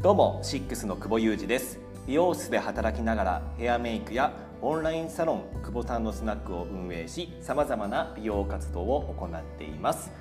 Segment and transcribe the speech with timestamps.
[0.00, 1.80] どうもシックスの久保裕二です。
[2.06, 4.32] 美容室で働きながらヘアメイクや
[4.62, 10.12] オンラインサロン久保さんのスナックを運営しさまざまな美容活動を行っています、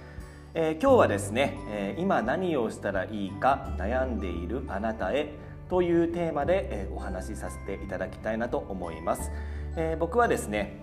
[0.56, 5.32] えー、今日はですね、えー、今何をしたらいいか悩んでいるあなたへ
[5.70, 9.30] というテーマで、えー、お話しさせていただきたいなと思います、
[9.76, 10.82] え僕はですね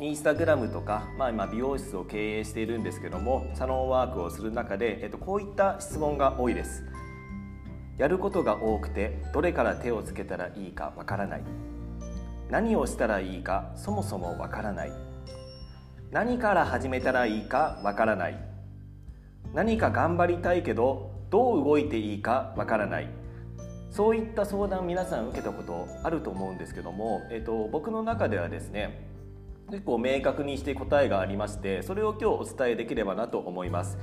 [0.00, 6.82] インスタグラムとか、まあ、今美容室を経営しているんですけどもサロンワークをする中で、えっと、こういった質問が多いです。
[7.98, 11.42] やることが多くてどれから手をつけたらいいかわからない。
[12.50, 14.92] 何をしたらいいかそもそもわからない。
[16.10, 18.38] 何から始めたらいいかわからない。
[19.54, 23.08] 何か頑張りたいけどどう動いていいかわからない。
[23.90, 29.08] そういった相談皆さん受けたことあると思うんですけども、えっと、僕の中ではですね
[29.70, 33.96] 結構明確にして答えがありましてそれを今日お伝えできればなと思います。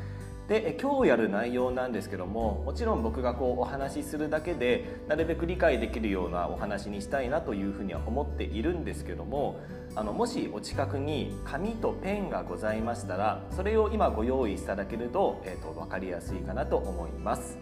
[0.48, 9.60] で今日やる内容なんですけどももちろん僕がこうお話しするだけでなるべく理解できるようなお話にしたいなというふうには思っているんですけども
[9.96, 17.58] あのもしお近くに紙とペンがございましたらそれを今ご用意いただけると,、えーと、と分かりやすいかなと思います。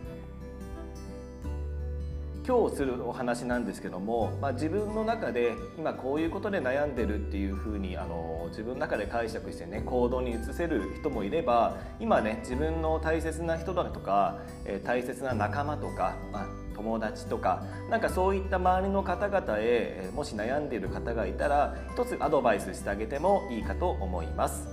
[2.47, 24.67] 今日するお話なんですけども、まあ、自分の中で今こういうことで悩んでるっていうふうにあの自分の中で解釈してね行動に移せる人もいれば今ね自分の大切な人だとか、えー、大切な仲間とか、まあ、友達とかなんかそういった周りの方々へ、もし悩んでいる方がいたら一つアドバイスしてあげてもいいかと思います。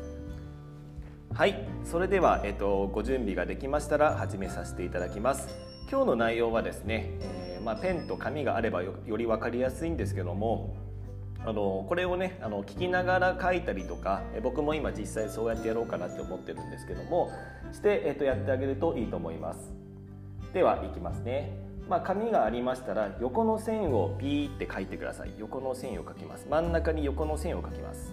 [1.34, 5.48] はいそれでは、えっと、ご準備ができましたら始めさせていただきます。
[5.90, 10.76] 今日の内容はですね、ーまあ、ペンと紙があればより分かりやすいんですけども
[11.44, 17.30] あのこれをねあの聞きながら書いたりとか僕も今実際そうやってやろうかなって思ってるんですけども
[17.72, 19.72] して、えっと、やってあげるといいと思います。
[20.52, 21.52] ではいきますね、
[21.88, 25.32] まあ、紙がありましたら横の線をピーって書いてください。
[25.38, 26.46] 横の線を書きます。
[26.50, 28.12] 真ん中に横の線を書きます。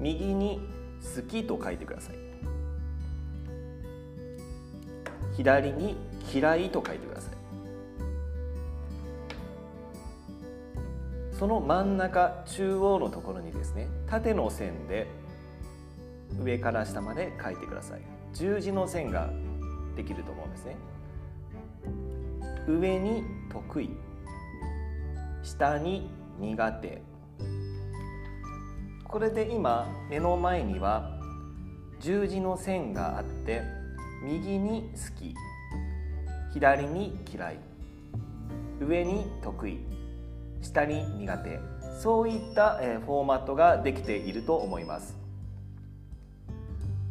[0.00, 0.60] 右に
[1.16, 2.16] 「好き」と書いてください。
[5.36, 5.96] 左に
[6.34, 7.41] 「嫌い」と書いてください。
[11.42, 15.08] その真ん中中央のところにですね縦の線で
[16.40, 18.00] 上から下まで書いてください。
[18.32, 19.28] 十字の線が
[19.96, 20.76] できると思うんですね。
[22.68, 23.90] 上に得意。
[25.42, 26.08] 下に
[26.38, 27.02] 苦手。
[29.02, 31.18] これで今目の前には
[31.98, 33.62] 十字の線があって
[34.22, 35.34] 右に好き。
[36.52, 37.58] 左に嫌い。
[38.80, 40.01] 上に得意。
[40.62, 41.60] 下に苦手
[42.00, 45.22] そういった、フォーマットができていると思います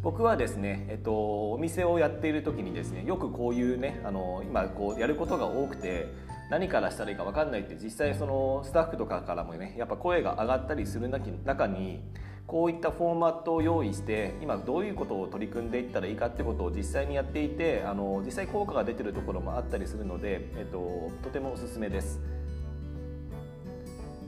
[0.01, 6.11] 僕はですね、えっと、お店をやっている時にですねよくこういうねあの今こうやることが多くて
[6.49, 12.01] 何からしたらいいか分かんないって実際そのスタッフとかからもねやっぱ声が上がったりする中に
[12.47, 22.19] こういったフォーマットを用意して今どういうことを取り組んでいったらいいかってことを実際にやっていてあの実際効果が出てるところもあったりするので、えっと、とてもおすすめです。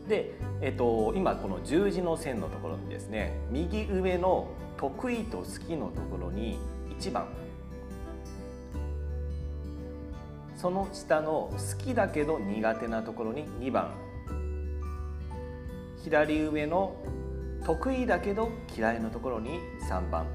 [0.08, 6.60] で、えっと、今この十字の線のところにですね右上の「得意」と「好き」のところに
[7.00, 7.28] 1番。
[10.56, 13.92] その下の「好きだけど苦手なところに2番。
[16.04, 16.96] 左上の
[17.66, 19.60] 「得意だけど嫌い」のところに
[19.90, 20.26] 3番。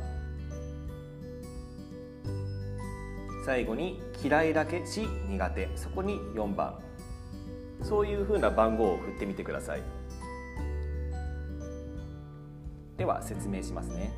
[3.44, 6.87] 最後に「嫌いだけし苦手」そこに4番。
[7.82, 9.82] そういうふうな番号を振ってみてください。
[12.96, 14.10] では説明しますね。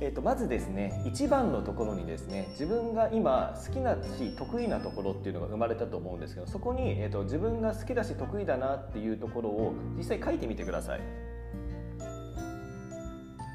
[0.00, 11.00] えーと、まずですね1番のところにですね自分が今好きなし得意なところっていうのが生まれたと思うんですけどそこに、えーと、自分が好きだし得意だなっていうところを実際書いてみてください。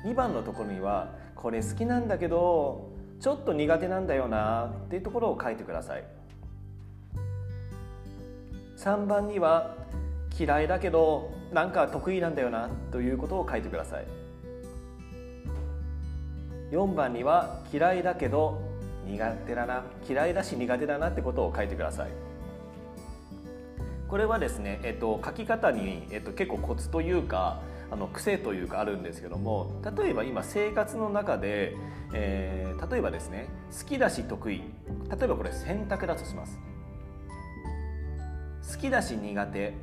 [0.06, 6.17] 2番のところにはこれ好きなんだけどちょっと苦手なんだよなっていうところを書いてください。
[8.88, 9.76] 3番には
[10.40, 14.08] 嫌いだけどなんか得意なんだよなということを書いてください。
[16.72, 18.62] 4番には嫌いだけど
[19.06, 22.12] 苦手だな嫌いだし苦手だなってことを書いてください。
[24.08, 27.62] これはですね、えっと、書き方に、えっと、結構コツというか
[27.92, 31.76] あの癖というかあるんですけども例えば今生活の中で、
[32.14, 34.62] えー、例えばですね好きだし得意。
[35.10, 36.58] 例えばこれ選択だとします。
[38.70, 39.74] 好きだし苦手。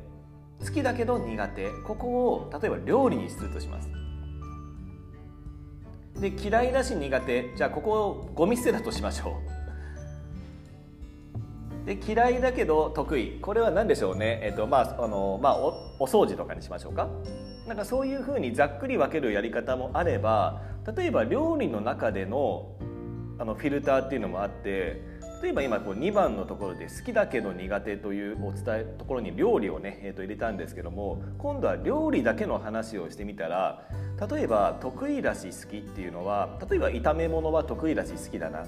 [0.59, 1.71] 好きだけど苦手。
[1.85, 3.89] ここを例えば料理にするとします。
[6.19, 7.53] で嫌いだし苦手。
[7.55, 9.41] じゃあここをゴミ捨てだとしましょ
[11.83, 11.85] う。
[11.85, 13.39] で嫌いだけど得意。
[13.41, 17.09] これは何でしょうね、えっとまああのまあ、おお掃除とかにしましょうか。
[17.67, 20.61] なんかそういうふうにざっくり分けるやり方もあれば
[20.95, 22.69] 例えば料理の中での
[23.39, 25.01] あのフィルターっていうのもあって
[25.41, 33.83] 例えば今こう2番のところで好きだけど苦手というお伝えところに料理をね、えー、と入れたんですけども今度は料理だけの話をしてみたら
[34.29, 38.65] 例えば得意だし好きっていうのは例えば炒め物は得意だし好きだな。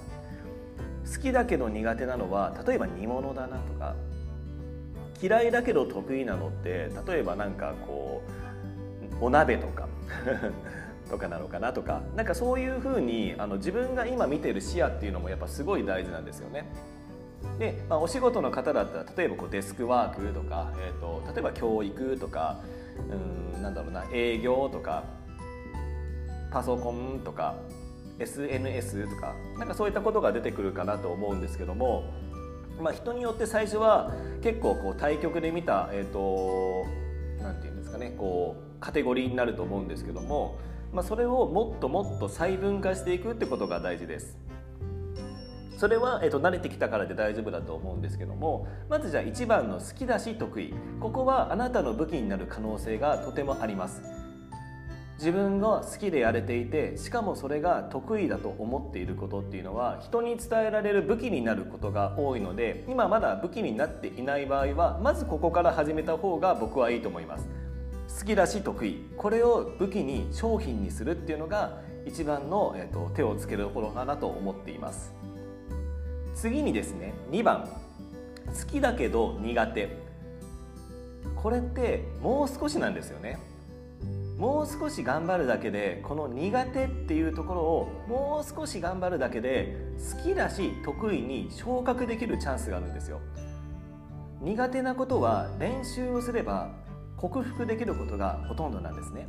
[1.09, 3.95] 好きだけど苦手なのは例えば煮物だなとか。
[5.19, 8.21] 嫌いだけど得意なのって例えばなんかこ
[9.19, 9.87] うお鍋とか。
[11.07, 16.69] とかなのかなとかなんかそういうふうにあの自分が今見てる視野っていうのもやっぱすごい大事なんですよね。
[17.59, 22.59] で、まあ、お仕事の方だったら例えばこうデスクワークとか、えーと、例えば教育とか
[23.09, 25.03] うんなんだろうな営業とか
[26.51, 27.55] パソコンとか
[28.19, 32.05] SNS とかなんかそういったことが出てくるかなと思うんですけども、
[32.81, 36.85] まあ、人によって最初は結構こう対局で見た、えーと、
[37.43, 40.59] なんていうんですかねこうカテゴリーになると思うんですけども、
[40.93, 44.37] まあ、それをもっともっと細分化していくってことが大事です。
[45.77, 50.73] それは、えー、と慣れてきたからで大丈夫だと思うんですけどもまずじゃあ1番の好きだし得意。
[50.99, 54.01] ここはあなたの武器になる可能性がとてもあります。
[55.17, 67.49] 自分が好きでやれていてしかもそれが得意だと思っていることっていうのは人に伝えられる武器になることが多いので今まだ武器になっていない場合はまずここから始めた方が僕はいいと思います。
[68.17, 75.13] 好きだし得意これを武器に商品にするっていうのが一番の、えーと、手をつけるところかなと思っています。
[76.33, 77.69] 次にですね2番。
[78.47, 79.97] 好きだけど苦手。
[81.35, 83.37] これってもう少しなんですよね。
[84.37, 89.75] もう少し頑張るだけでこの苦手っていうところをもう少し頑張るだけで
[90.15, 93.19] 好きだし得意に昇格できるチャンスがあるんですよ。
[94.41, 96.86] 苦手なことは練習をすれば
[97.17, 99.27] 克服できることがほとんどなんですね。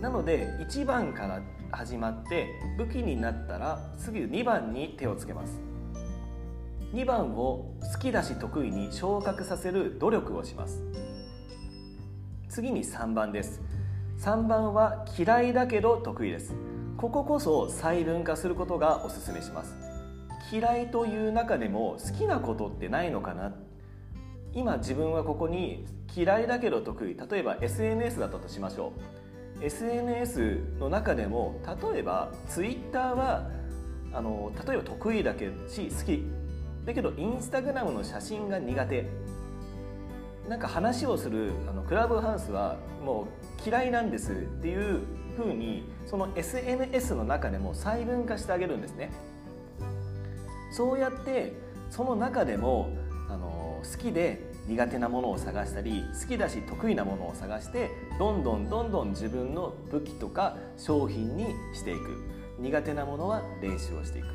[0.00, 5.60] なので1番から始まって武器になったら次2番に手をつけます。
[6.92, 10.82] 2番を好きだし得意に昇格させる努力をします。
[12.48, 13.60] 次に3番です。
[14.18, 16.54] 3番は嫌いだけど得意です。
[16.96, 19.74] こここそ細分化することがおすすめします。
[20.52, 23.52] 嫌いという中でも好きなことってないのかな
[24.56, 25.84] 今自分はここに
[26.16, 27.14] 嫌いだけど得意。
[27.14, 28.94] 例えば SNS だったとしましょ
[29.60, 29.64] う。
[29.64, 31.60] SNS の中でも
[31.92, 33.50] 例えば Twitter は
[34.14, 36.24] あの例えば得意だけし好き。
[36.86, 39.04] だけどインスタグラムの写真が苦手。
[40.48, 43.26] なんか話をするあのクラブハウスはも
[43.64, 45.00] う嫌いなんですっていう
[45.36, 49.12] ふうにその SNS の中でも細分化してあげるんですね。
[50.70, 51.52] そうやって
[51.90, 52.88] その中でも
[53.28, 62.36] あの好きで苦手なものを探したり好きだし得意なものを探してどんどんどんどん自分の武器とか商品にしていく。
[62.58, 64.28] 苦手なものは練習をしていく。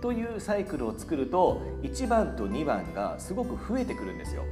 [0.00, 4.44] というサイクルを作ると1番と2番がすごく増えてくるんですよ。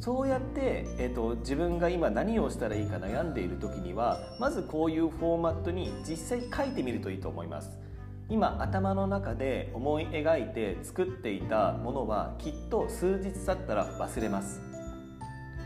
[0.00, 7.87] そうやって、えーと、自分が今何をしたらいいか悩んでいる時にはまずこういうフォーマットに実際書いてみるといいと思います。
[8.30, 14.60] 今頭の中で思い描いて作っていたものはきっと数日経ったら忘れます。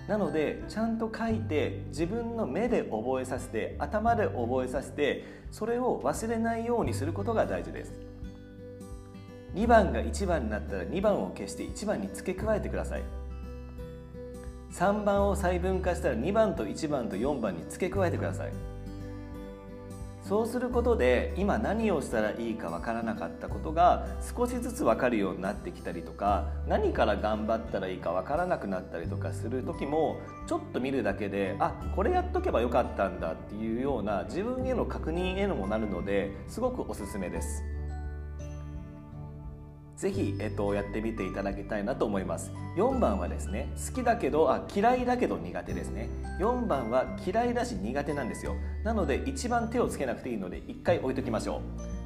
[0.07, 7.95] なのでちゃんと書いて自分の目で覚えさせて頭で覚えさせてそれを忘れないようにすることが大事です。
[9.55, 13.03] 2番が1番になったら2番を消して1番に付け加えてください。
[14.73, 18.72] 3番を細分化したら2番と1番と4番に付け加えてください。
[20.33, 37.63] そうすることで今何をしたらいいか分からなかったことが少しずつ分かるようになってきたりとか何から頑張ったらいいか分からなくなったりとかする時もちょっと見るだけであこれやっとけばよかったんだっていうような自分への確認へのもなるのですごくおすすめです。
[39.97, 42.53] ぜひ、えっと、やってみていただきたいなと思います。
[42.77, 46.09] 4番はですね好きだけどあ嫌いだけど苦手ですね。
[46.41, 48.55] 4番は嫌いだし苦手なんですよ。
[48.85, 52.03] なので一番手をつけなくていいので1回置いときましょう。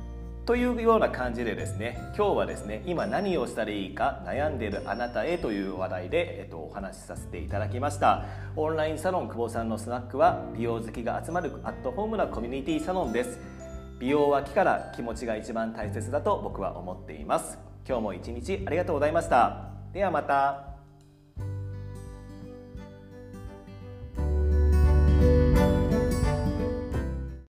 [0.46, 8.24] というような感じでですね今日はですね今何をしたらいいか悩んでいるあなたへという話題で、えっと、お話しさせていただきました。
[8.54, 13.40] オンラインサロン久保さんのスナックは美容好きが集まるアットホームなコミュニティサロンです。
[13.98, 17.65] 美容は気から気持ちが一番大切だと僕は思っています。
[17.88, 19.70] 今日も一日ありがとうございました。
[19.92, 20.75] ではまた。